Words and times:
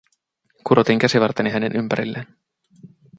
Kurotin 0.63 0.99
käsivarteni 0.99 1.49
hänen 1.49 1.75
ympärilleen. 1.75 2.27